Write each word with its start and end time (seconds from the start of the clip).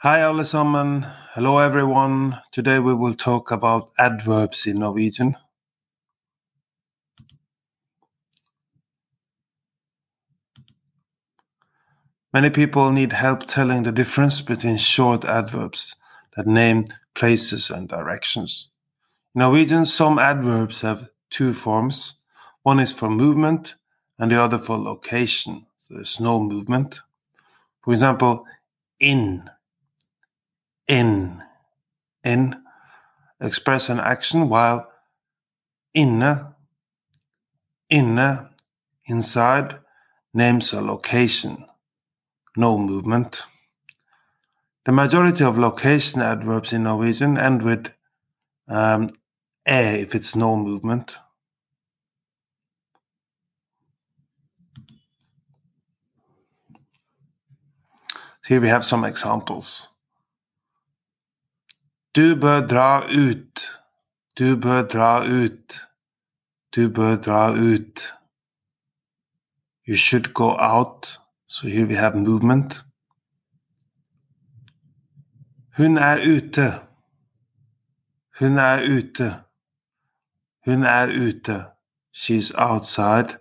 Hi 0.00 0.20
alle 0.20 0.44
sammen. 0.44 1.06
Hello 1.32 1.56
everyone. 1.56 2.38
Today 2.52 2.80
we 2.80 2.92
will 2.92 3.14
talk 3.14 3.50
about 3.50 3.92
adverbs 3.98 4.66
inn 4.66 4.80
Norwegian. 4.80 5.38
Many 12.34 12.50
people 12.50 12.92
need 12.92 13.12
help 13.12 13.46
telling 13.46 13.84
the 13.84 13.90
difference 13.90 14.42
between 14.42 14.76
short 14.76 15.24
adverbs 15.24 15.96
that 16.36 16.46
name 16.46 16.84
places 17.14 17.70
and 17.70 17.88
directions. 17.88 18.68
In 19.34 19.38
Norwegian, 19.38 19.86
some 19.86 20.18
adverbs 20.18 20.82
have 20.82 21.08
two 21.30 21.54
forms. 21.54 22.20
One 22.64 22.80
is 22.80 22.92
for 22.92 23.08
movement 23.08 23.76
and 24.18 24.30
the 24.30 24.42
other 24.42 24.58
for 24.58 24.76
location. 24.76 25.64
So 25.78 25.94
there's 25.94 26.20
no 26.20 26.38
movement. 26.38 27.00
For 27.80 27.94
example, 27.94 28.44
in 29.00 29.48
inn, 30.88 31.42
in 32.24 32.56
express 33.40 33.88
an 33.88 34.00
action 34.00 34.48
while 34.48 34.90
inne, 35.94 36.54
inne, 37.90 38.48
inside 39.06 39.78
names 40.34 40.72
a 40.72 40.80
location, 40.80 41.66
no 42.56 42.78
movement. 42.78 43.44
The 44.84 44.92
majority 44.92 45.44
of 45.44 45.58
location 45.58 46.20
adverbs 46.22 46.72
in 46.72 46.84
Norwegian 46.84 47.36
end 47.36 47.62
with 47.62 47.90
um, 48.68 49.10
if 49.66 50.14
it's 50.14 50.36
no 50.36 50.56
movement. 50.56 51.16
Here 58.46 58.60
we 58.60 58.68
have 58.68 58.84
some 58.84 59.04
examples. 59.04 59.88
Du 62.16 62.36
bör 62.36 62.66
dra 62.66 63.04
ut. 63.10 63.68
Du 64.34 64.56
bör 64.56 64.82
dra 64.82 65.24
ut. 65.24 65.80
Du 66.70 66.88
bör 66.88 67.16
dra 67.16 67.56
ut. 67.56 68.12
You 69.86 69.96
should 69.96 70.32
go 70.32 70.56
out. 70.58 71.20
So 71.46 71.68
here 71.68 71.84
we 71.84 71.96
have 71.96 72.16
movement. 72.16 72.84
Hon 75.76 75.98
är 75.98 76.18
ute. 76.18 76.80
Hon 78.38 78.58
är 78.58 78.78
ute. 78.78 79.34
Hon 80.64 80.82
är 80.82 81.08
ute. 81.08 81.66
She's 82.14 82.72
outside. 82.72 83.36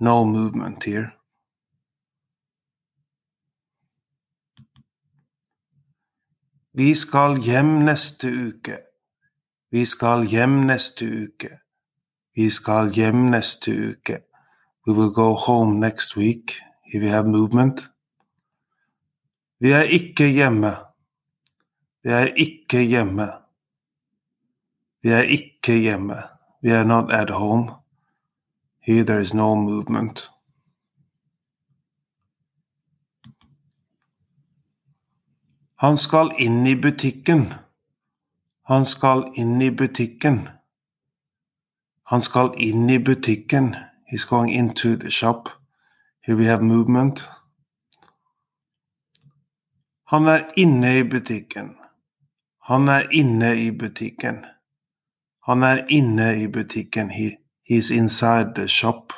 No 0.00 0.24
movement 0.24 0.84
here. 0.84 1.12
Vi 6.76 6.94
skal 6.94 7.36
hjem 7.38 7.66
neste 7.86 8.28
uke. 8.28 8.78
Vi 9.70 9.84
skal 9.86 10.24
hjem 10.26 10.50
neste 10.66 11.06
uke. 11.06 11.50
Vi 12.34 12.50
skal 12.50 12.90
hjem 12.90 13.30
neste 13.30 13.70
uke. 13.90 14.16
We 14.86 14.94
will 14.94 15.12
go 15.14 15.34
home 15.34 15.78
next 15.80 16.16
week 16.16 16.56
if 16.92 17.02
we 17.02 17.08
have 17.08 17.28
movement. 17.28 17.90
Vi 19.60 19.70
er 19.72 19.82
ikke 19.82 20.26
hjemme. 20.28 20.74
Vi 22.02 22.10
er 22.10 22.34
ikke 22.34 22.82
hjemme. 22.82 23.28
Vi 25.02 25.10
er 25.10 25.22
ikke 25.22 25.78
hjemme. 25.78 26.22
We 26.64 26.74
are 26.74 26.84
not 26.84 27.12
at 27.12 27.30
home. 27.30 27.70
Here 28.80 29.04
there 29.04 29.20
is 29.20 29.34
no 29.34 29.54
movement. 29.54 30.30
Han 35.76 35.96
skall 35.96 36.32
inn 36.38 36.66
i 36.66 36.76
butikken. 36.76 37.54
Han 38.62 38.84
skall 38.84 39.32
inn 39.34 39.62
i 39.62 39.70
butikken. 39.70 40.48
Han 42.04 42.20
skall 42.20 42.54
inn 42.56 42.90
i 42.90 42.98
butikken. 42.98 43.76
He's 44.10 44.24
going 44.28 44.52
into 44.52 44.96
the 44.96 45.10
shop. 45.10 45.48
Here 46.20 46.36
we 46.36 46.46
have 46.46 46.62
movement. 46.62 47.28
Han 50.04 50.26
är 50.26 50.50
inne 50.56 50.98
i 50.98 51.04
butiken. 51.04 51.76
Han 52.58 52.88
är 52.88 53.12
inne 53.12 53.54
i 53.54 53.72
butiken. 53.72 54.46
Han 55.40 55.62
är 55.62 55.90
inne 55.90 56.34
i 56.34 56.48
butiken. 56.48 57.08
He, 57.08 57.38
he's 57.68 57.92
inside 57.92 58.54
the 58.54 58.68
shop. 58.68 59.12